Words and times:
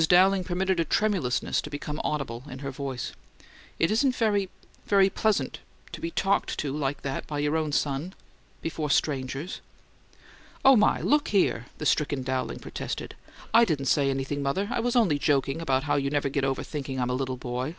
Dowling 0.07 0.43
permitted 0.43 0.79
a 0.79 0.83
tremulousness 0.83 1.61
to 1.61 1.69
become 1.69 2.01
audible 2.03 2.41
in 2.49 2.57
her 2.65 2.71
voice. 2.71 3.11
"It 3.77 3.91
isn't 3.91 4.15
very 4.15 4.49
very 4.87 5.11
pleasant 5.11 5.59
to 5.91 6.01
be 6.01 6.09
talked 6.09 6.57
to 6.57 6.75
like 6.75 7.03
that 7.03 7.27
by 7.27 7.37
your 7.37 7.55
own 7.55 7.71
son 7.71 8.15
before 8.63 8.89
strangers!" 8.89 9.61
"Oh, 10.65 10.75
my! 10.75 11.01
Look 11.01 11.27
here!" 11.27 11.67
the 11.77 11.85
stricken 11.85 12.23
Dowling 12.23 12.57
protested. 12.57 13.13
"I 13.53 13.63
didn't 13.63 13.85
say 13.93 14.09
anything, 14.09 14.41
mother. 14.41 14.69
I 14.71 14.79
was 14.79 14.95
just 14.95 15.21
joking 15.21 15.61
about 15.61 15.83
how 15.83 15.97
you 15.97 16.09
never 16.09 16.29
get 16.29 16.43
over 16.45 16.63
thinking 16.63 16.99
I'm 16.99 17.11
a 17.11 17.13
little 17.13 17.37
boy. 17.37 17.69